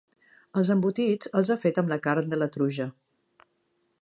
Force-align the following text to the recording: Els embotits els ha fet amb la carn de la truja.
Els 0.61 0.71
embotits 0.75 1.31
els 1.41 1.51
ha 1.51 1.59
fet 1.67 1.79
amb 1.83 1.93
la 1.95 2.01
carn 2.09 2.33
de 2.33 2.43
la 2.43 2.49
truja. 2.57 2.93